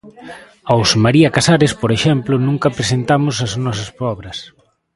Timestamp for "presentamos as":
2.77-3.53